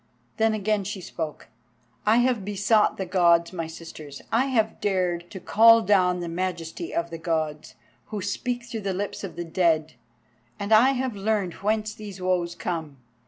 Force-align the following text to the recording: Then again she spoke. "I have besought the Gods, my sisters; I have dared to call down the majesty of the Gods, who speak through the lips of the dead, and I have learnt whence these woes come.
Then 0.37 0.55
again 0.55 0.83
she 0.83 0.99
spoke. 0.99 1.49
"I 2.07 2.17
have 2.17 2.43
besought 2.43 2.97
the 2.97 3.05
Gods, 3.05 3.53
my 3.53 3.67
sisters; 3.67 4.19
I 4.31 4.45
have 4.45 4.81
dared 4.81 5.29
to 5.29 5.39
call 5.39 5.83
down 5.83 6.21
the 6.21 6.27
majesty 6.27 6.91
of 6.91 7.11
the 7.11 7.19
Gods, 7.19 7.75
who 8.07 8.19
speak 8.19 8.63
through 8.63 8.81
the 8.81 8.95
lips 8.95 9.23
of 9.23 9.35
the 9.35 9.45
dead, 9.45 9.93
and 10.59 10.73
I 10.73 10.93
have 10.93 11.15
learnt 11.15 11.61
whence 11.61 11.93
these 11.93 12.19
woes 12.19 12.55
come. 12.55 12.97